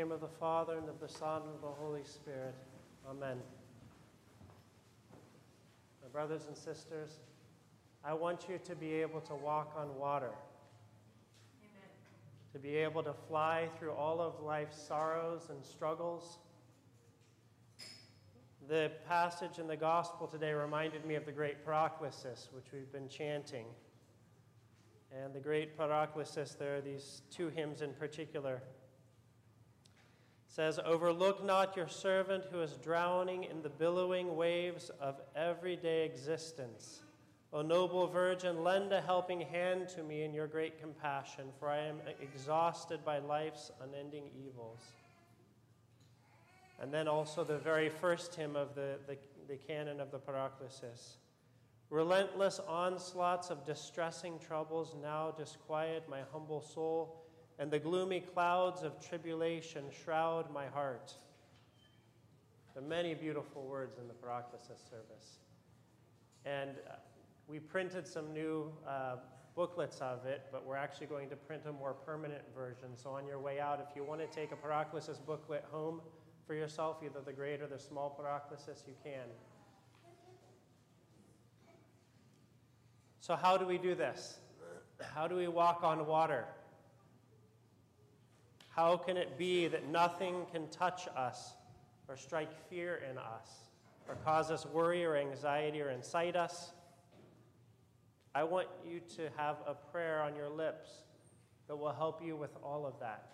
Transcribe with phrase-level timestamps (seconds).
[0.00, 2.54] name of the Father, and of the Son, and of the Holy Spirit.
[3.06, 3.36] Amen.
[6.00, 7.18] My brothers and sisters,
[8.02, 10.30] I want you to be able to walk on water,
[11.60, 11.90] Amen.
[12.54, 16.38] to be able to fly through all of life's sorrows and struggles.
[18.70, 23.10] The passage in the gospel today reminded me of the great paraklesis, which we've been
[23.10, 23.66] chanting.
[25.12, 28.62] And the great paraklesis, there are these two hymns in particular
[30.50, 37.02] says, Overlook not your servant who is drowning in the billowing waves of everyday existence.
[37.52, 41.78] O noble Virgin, lend a helping hand to me in your great compassion, for I
[41.78, 44.80] am exhausted by life's unending evils.
[46.80, 51.18] And then also the very first hymn of the, the, the canon of the Paraklesis.
[51.90, 57.19] Relentless onslaughts of distressing troubles now disquiet my humble soul
[57.60, 61.14] and the gloomy clouds of tribulation shroud my heart.
[62.74, 65.40] There are many beautiful words in the Paraklesis service.
[66.46, 66.94] And uh,
[67.46, 69.16] we printed some new uh,
[69.54, 72.96] booklets of it, but we're actually going to print a more permanent version.
[72.96, 76.00] So on your way out, if you want to take a Paraklesis booklet home
[76.46, 79.28] for yourself, either the great or the small Paraklesis, you can.
[83.20, 84.38] So, how do we do this?
[85.14, 86.46] How do we walk on water?
[88.80, 91.52] How can it be that nothing can touch us
[92.08, 93.68] or strike fear in us
[94.08, 96.72] or cause us worry or anxiety or incite us?
[98.34, 100.88] I want you to have a prayer on your lips
[101.68, 103.32] that will help you with all of that.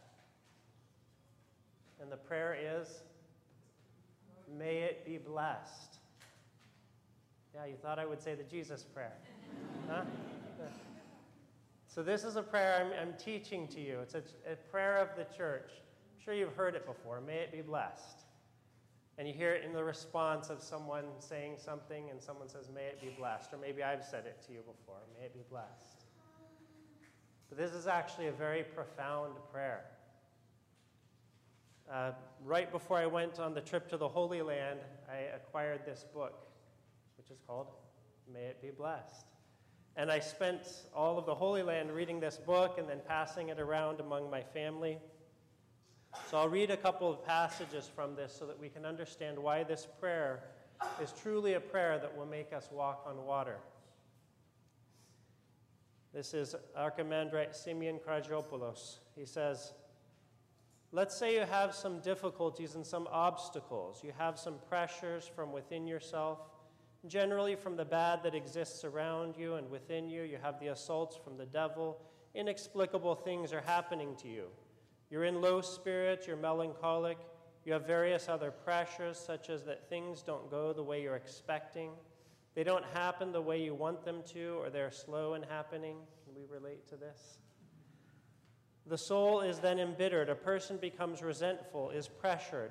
[2.03, 3.05] And the prayer is,
[4.59, 6.01] May it be blessed.
[7.55, 9.15] Yeah, you thought I would say the Jesus prayer.
[9.89, 10.03] Huh?
[11.97, 14.01] So, this is a prayer I'm, I'm teaching to you.
[14.03, 15.71] It's a, a, prayer of the church.
[15.71, 17.23] I'm sure you've heard it before.
[17.23, 18.27] May it be blessed.
[19.17, 22.83] And you hear it in the response of someone saying something, and someone says, May
[22.83, 23.55] it be blessed.
[23.55, 24.99] Or maybe I've said it to you before.
[25.19, 26.05] May it be blessed.
[27.49, 29.87] But this is actually a very profound prayer.
[31.91, 32.11] Uh,
[32.45, 34.81] right before I went on the trip to the Holy Land,
[35.11, 36.47] I acquired this book,
[37.17, 37.69] which is called
[38.31, 39.25] May It Be Blessed.
[39.97, 40.61] And I spent
[40.95, 44.43] all of the Holy Land reading this book and then passing it around among my
[44.43, 44.99] family.
[46.31, 49.63] So I'll read a couple of passages from this so that we can understand why
[49.63, 50.43] this prayer
[51.03, 53.57] is truly a prayer that will make us walk on water.
[56.13, 58.99] This is Archimandrite Simeon Karagiopoulos.
[59.15, 59.73] He says,
[60.93, 64.03] Let's say you have some difficulties and some obstacles.
[64.05, 66.39] You have some pressures from within yourself
[67.09, 71.17] Generally, from the bad that exists around you and within you, you have the assaults
[71.17, 72.01] from the devil.
[72.35, 74.47] Inexplicable things are happening to you.
[75.11, 77.19] You're in low spirits, you're melancholic,
[77.65, 81.91] you have various other pressures, such as that things don't go the way you're expecting,
[82.57, 85.99] they don't happen the way you want them to, or they're slow in happening.
[86.25, 87.39] Can we relate to this?
[88.87, 90.31] The soul is then embittered.
[90.31, 92.71] A person becomes resentful, is pressured.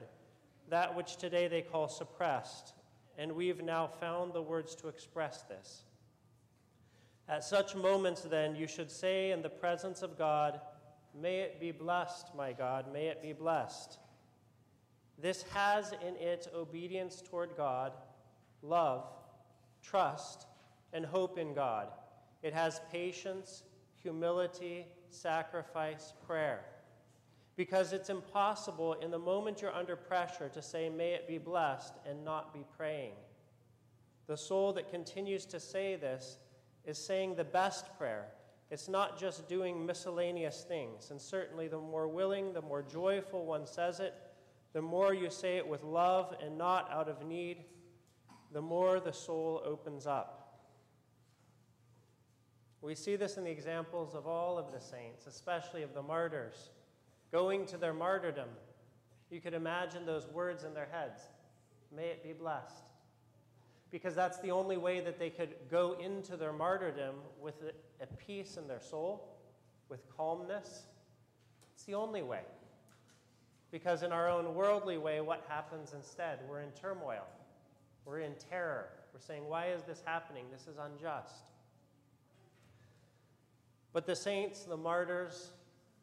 [0.69, 2.73] That which today they call suppressed
[3.17, 5.83] and we've now found the words to express this.
[7.27, 10.59] At such moments, then, you should say in the presence of God,
[11.19, 13.99] May it be blessed, my God, may it be blessed.
[15.17, 17.93] This has in it obedience toward God,
[18.61, 19.05] love,
[19.81, 20.45] trust,
[20.91, 21.87] and hope in God.
[22.43, 23.63] It has patience,
[24.03, 26.65] humility, sacrifice, prayer
[27.55, 31.93] because it's impossible in the moment you're under pressure to say, May it be blessed,
[32.07, 33.13] and not be praying.
[34.27, 36.37] The soul that continues to say this
[36.83, 38.27] is saying the best prayer.
[38.71, 41.11] It's not just doing miscellaneous things.
[41.11, 44.13] And certainly, the more willing, the more joyful one says it,
[44.73, 47.63] the more you say it with love and not out of need,
[48.51, 50.41] the more the soul opens up.
[52.81, 56.71] We see this in the examples of all of the saints, especially of the martyrs
[57.35, 58.47] going to their martyrdom,
[59.29, 61.19] you could imagine those words in their heads
[61.93, 62.83] May it be blessed.
[63.91, 67.55] Because that's the only way that they could go into their martyrdom with
[68.01, 69.37] a peace in their soul,
[69.89, 70.83] with calmness.
[71.73, 72.41] It's the only way.
[73.69, 76.39] Because in our own worldly way, what happens instead?
[76.49, 77.25] We're in turmoil.
[78.05, 78.87] We're in terror.
[79.13, 80.45] We're saying, Why is this happening?
[80.51, 81.51] This is unjust.
[83.91, 85.51] But the saints, the martyrs,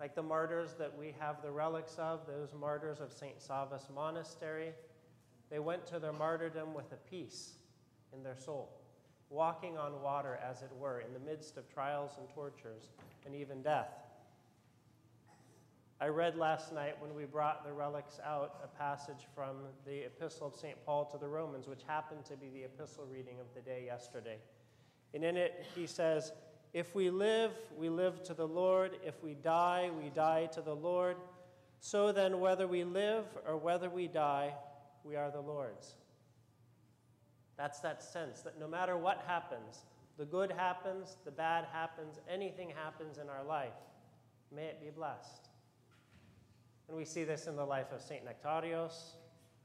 [0.02, 3.38] like the martyrs that we have the relics of, those martyrs of St.
[3.38, 4.72] Savas Monastery,
[5.49, 7.52] they went to their martyrdom with a peace
[8.12, 8.69] in their soul,
[9.31, 12.88] walking on water, as it were, in the midst of trials and tortures
[13.25, 13.93] and even death.
[16.00, 20.48] I read last night when we brought the relics out a passage from the Epistle
[20.48, 20.84] of St.
[20.84, 24.38] Paul to the Romans, which happened to be the epistle reading of the day yesterday.
[25.14, 26.32] And in it, he says,
[26.72, 28.92] If we live, we live to the Lord.
[29.04, 31.16] If we die, we die to the Lord.
[31.80, 34.54] So then, whether we live or whether we die,
[35.04, 35.94] we are the Lord's.
[37.58, 39.84] That's that sense that no matter what happens,
[40.16, 43.74] the good happens, the bad happens, anything happens in our life,
[44.54, 45.48] may it be blessed.
[46.88, 48.22] And we see this in the life of St.
[48.24, 49.14] Nectarios.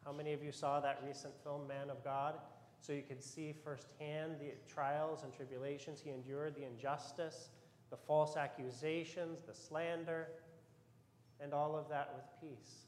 [0.05, 2.35] How many of you saw that recent film, Man of God?
[2.79, 7.49] So you could see firsthand the trials and tribulations he endured, the injustice,
[7.89, 10.27] the false accusations, the slander,
[11.39, 12.85] and all of that with peace,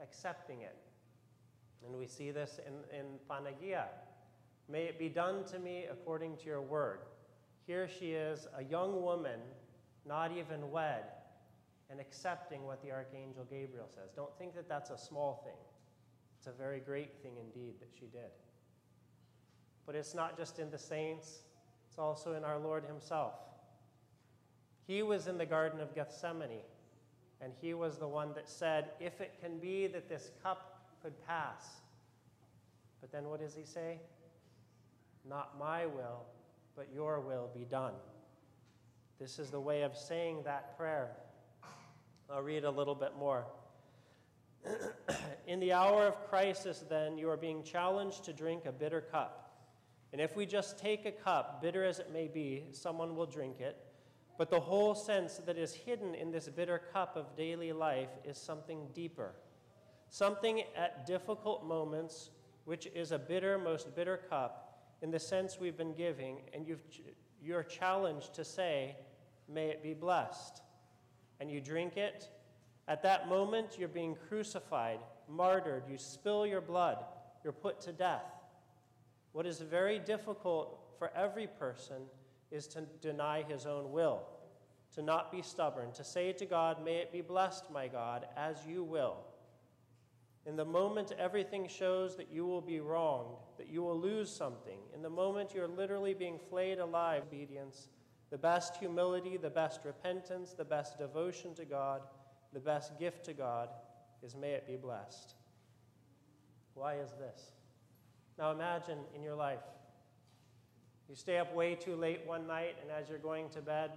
[0.00, 0.76] accepting it.
[1.84, 3.84] And we see this in, in Panagia.
[4.68, 7.00] May it be done to me according to your word.
[7.66, 9.40] Here she is, a young woman,
[10.06, 11.04] not even wed,
[11.90, 14.10] and accepting what the Archangel Gabriel says.
[14.14, 15.56] Don't think that that's a small thing.
[16.38, 18.30] It's a very great thing indeed that she did.
[19.86, 21.42] But it's not just in the saints,
[21.88, 23.34] it's also in our Lord Himself.
[24.86, 26.64] He was in the Garden of Gethsemane,
[27.40, 31.14] and He was the one that said, If it can be that this cup could
[31.26, 31.80] pass.
[33.00, 34.00] But then what does He say?
[35.28, 36.24] Not my will,
[36.76, 37.94] but your will be done.
[39.18, 41.10] This is the way of saying that prayer.
[42.30, 43.46] I'll read a little bit more.
[45.46, 49.45] In the hour of crisis, then, you are being challenged to drink a bitter cup.
[50.16, 53.60] And if we just take a cup, bitter as it may be, someone will drink
[53.60, 53.76] it.
[54.38, 58.38] But the whole sense that is hidden in this bitter cup of daily life is
[58.38, 59.34] something deeper.
[60.08, 62.30] Something at difficult moments,
[62.64, 66.80] which is a bitter, most bitter cup, in the sense we've been giving, and you've,
[67.42, 68.96] you're challenged to say,
[69.46, 70.62] May it be blessed
[71.40, 72.30] and you drink it,
[72.88, 77.04] at that moment you're being crucified, martyred, you spill your blood,
[77.44, 78.35] you're put to death.
[79.36, 82.04] What is very difficult for every person
[82.50, 84.22] is to deny his own will,
[84.94, 88.56] to not be stubborn, to say to God, May it be blessed, my God, as
[88.66, 89.18] you will.
[90.46, 94.78] In the moment everything shows that you will be wronged, that you will lose something,
[94.94, 97.90] in the moment you're literally being flayed alive, obedience
[98.30, 102.00] the best humility, the best repentance, the best devotion to God,
[102.54, 103.68] the best gift to God
[104.22, 105.34] is may it be blessed.
[106.72, 107.55] Why is this?
[108.38, 109.62] Now imagine in your life,
[111.08, 113.92] you stay up way too late one night, and as you're going to bed,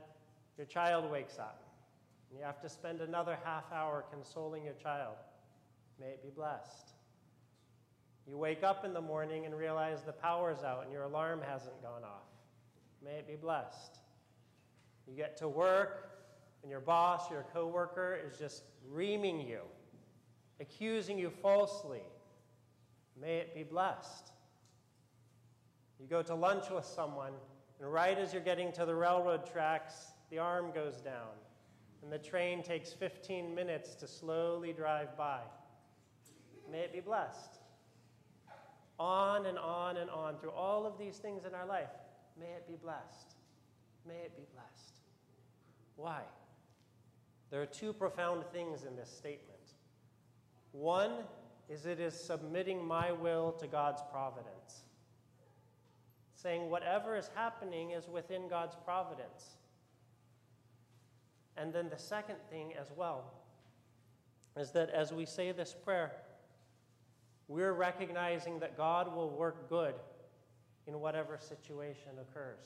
[0.58, 1.64] your child wakes up.
[2.30, 5.16] And you have to spend another half hour consoling your child.
[6.00, 6.92] May it be blessed.
[8.28, 11.82] You wake up in the morning and realize the power's out and your alarm hasn't
[11.82, 12.28] gone off.
[13.04, 13.98] May it be blessed.
[15.08, 16.10] You get to work,
[16.62, 19.62] and your boss, your coworker, is just reaming you,
[20.60, 22.04] accusing you falsely.
[23.22, 24.32] May it be blessed.
[26.00, 27.34] You go to lunch with someone,
[27.80, 31.36] and right as you're getting to the railroad tracks, the arm goes down,
[32.02, 35.42] and the train takes 15 minutes to slowly drive by.
[36.72, 37.58] May it be blessed.
[39.00, 41.90] On and on and on through all of these things in our life.
[42.40, 43.36] May it be blessed.
[44.08, 45.00] May it be blessed.
[45.96, 46.22] Why?
[47.50, 49.60] There are two profound things in this statement.
[50.72, 51.12] One
[51.70, 54.84] is it is submitting my will to God's providence,
[56.36, 59.58] saying whatever is happening is within God's providence.
[61.56, 63.34] And then the second thing as well
[64.58, 66.14] is that as we say this prayer,
[67.48, 69.96] we're recognizing that God will work good
[70.88, 72.66] in whatever situation occurs.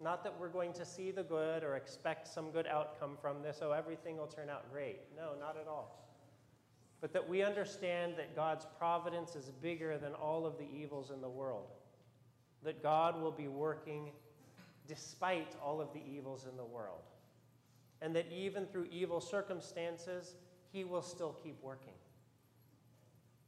[0.00, 3.60] Not that we're going to see the good or expect some good outcome from this,
[3.62, 5.00] oh, everything will turn out great.
[5.16, 6.05] No, not at all.
[7.00, 11.20] But that we understand that God's providence is bigger than all of the evils in
[11.20, 11.68] the world.
[12.62, 14.10] That God will be working
[14.88, 17.02] despite all of the evils in the world.
[18.00, 20.34] And that even through evil circumstances,
[20.72, 21.94] He will still keep working.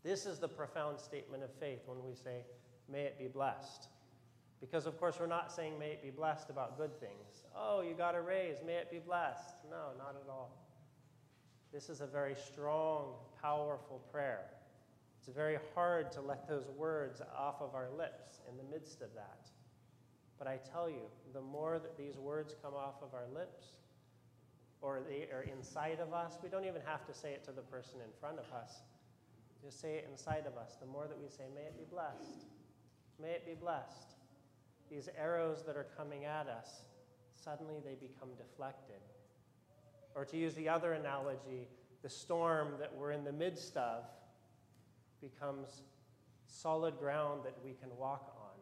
[0.03, 2.45] This is the profound statement of faith when we say,
[2.89, 3.89] May it be blessed.
[4.61, 7.45] Because, of course, we're not saying, may it be blessed about good things.
[7.57, 9.57] Oh, you got a raise, may it be blessed.
[9.71, 10.68] No, not at all.
[11.73, 14.45] This is a very strong, powerful prayer.
[15.19, 19.13] It's very hard to let those words off of our lips in the midst of
[19.15, 19.49] that.
[20.39, 21.03] But I tell you,
[21.35, 23.67] the more that these words come off of our lips,
[24.81, 27.63] or they are inside of us, we don't even have to say it to the
[27.63, 28.83] person in front of us.
[29.63, 30.77] Just say it inside of us.
[30.81, 32.47] The more that we say, may it be blessed,
[33.21, 34.15] may it be blessed,
[34.89, 36.83] these arrows that are coming at us,
[37.35, 39.03] suddenly they become deflected.
[40.19, 41.69] Or to use the other analogy,
[42.03, 44.03] the storm that we're in the midst of
[45.21, 45.83] becomes
[46.49, 48.59] solid ground that we can walk on.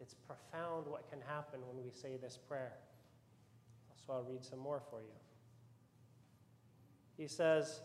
[0.00, 2.74] It's profound what can happen when we say this prayer.
[4.06, 5.18] So I'll read some more for you.
[7.16, 7.80] He says,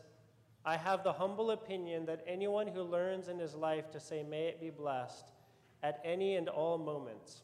[0.64, 4.46] I have the humble opinion that anyone who learns in his life to say, May
[4.46, 5.32] it be blessed,
[5.82, 7.42] at any and all moments,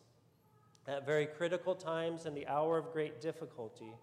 [0.88, 3.96] at very critical times in the hour of great difficulty,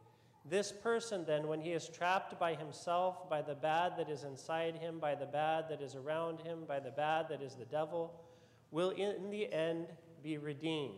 [0.51, 4.77] this person, then, when he is trapped by himself, by the bad that is inside
[4.77, 8.21] him, by the bad that is around him, by the bad that is the devil,
[8.71, 9.87] will in the end
[10.23, 10.95] be redeemed.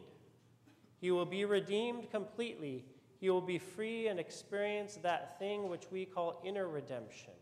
[1.00, 2.84] He will be redeemed completely.
[3.20, 7.32] He will be free and experience that thing which we call inner redemption,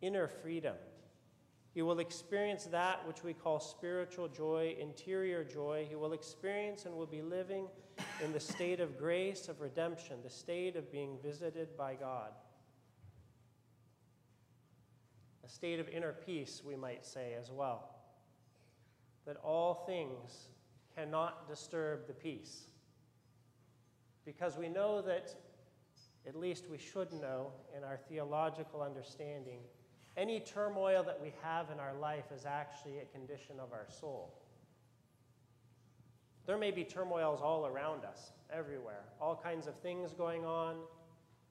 [0.00, 0.76] inner freedom.
[1.74, 5.86] He will experience that which we call spiritual joy, interior joy.
[5.88, 7.68] He will experience and will be living
[8.22, 12.30] in the state of grace, of redemption, the state of being visited by God.
[15.44, 17.90] A state of inner peace, we might say as well.
[19.26, 20.48] That all things
[20.96, 22.64] cannot disturb the peace.
[24.24, 25.34] Because we know that,
[26.26, 29.60] at least we should know in our theological understanding,
[30.16, 34.41] any turmoil that we have in our life is actually a condition of our soul.
[36.46, 40.76] There may be turmoils all around us, everywhere, all kinds of things going on,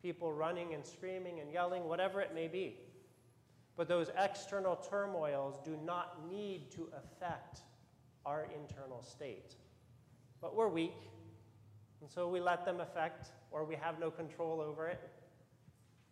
[0.01, 2.77] people running and screaming and yelling, whatever it may be.
[3.77, 7.62] But those external turmoils do not need to affect
[8.25, 9.55] our internal state.
[10.41, 11.10] But we're weak,
[12.01, 15.10] and so we let them affect, or we have no control over it.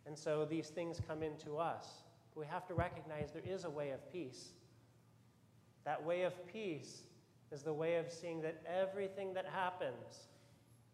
[0.06, 2.02] And so these things come into us
[2.34, 4.50] we have to recognize there is a way of peace.
[5.84, 7.02] That way of peace
[7.52, 10.28] is the way of seeing that everything that happens,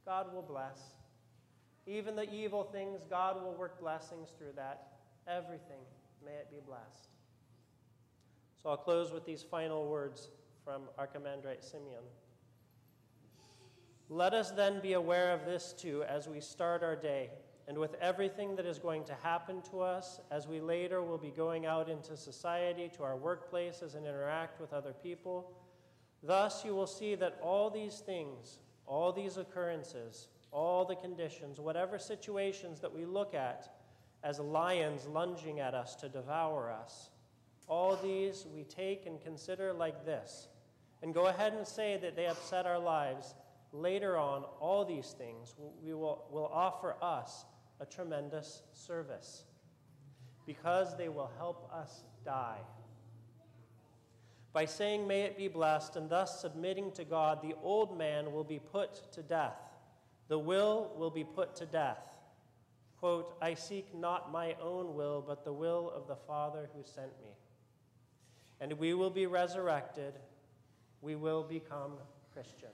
[0.05, 0.81] God will bless.
[1.87, 4.89] Even the evil things, God will work blessings through that.
[5.29, 5.83] Everything,
[6.25, 7.09] may it be blessed.
[8.63, 10.31] So I'll close with these final words
[10.65, 12.03] from Archimandrite Simeon.
[14.09, 17.31] Let us then be aware of this too as we start our day
[17.69, 21.31] and with everything that is going to happen to us as we later will be
[21.31, 25.51] going out into society, to our workplaces, and interact with other people.
[26.23, 31.99] Thus, you will see that all these things, all these occurrences, all the conditions, whatever
[31.99, 33.77] situations that we look at
[34.25, 37.11] as lions lunging at us to devour us,
[37.69, 40.49] all these we take and consider like this,
[41.03, 43.35] and go ahead and say that they upset our lives.
[43.73, 47.45] Later on, all these things we will, will offer us
[47.81, 49.45] a tremendous service
[50.47, 52.59] because they will help us die.
[54.57, 58.43] By saying, May it be blessed, and thus submitting to God, the old man will
[58.43, 59.61] be put to death.
[60.29, 62.17] The will will be put to death.
[62.99, 67.11] Quote, I seek not my own will, but the will of the Father who sent
[67.23, 67.33] me.
[68.59, 70.15] And we will be resurrected.
[71.03, 71.99] We will become
[72.33, 72.71] Christian.